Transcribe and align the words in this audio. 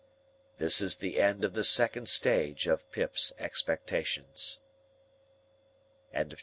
THIS 0.57 0.81
IS 0.81 0.97
THE 0.97 1.19
END 1.19 1.45
OF 1.45 1.53
THE 1.53 1.63
SECOND 1.63 2.09
STAGE 2.09 2.65
OF 2.65 2.91
PIP'S 2.91 3.33
EXPECTATIONS. 3.37 4.59
Chapter 6.11 6.35
XL. 6.37 6.39